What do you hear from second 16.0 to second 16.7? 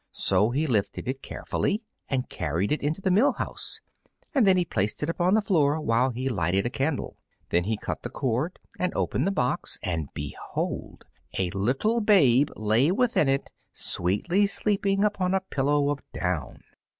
down.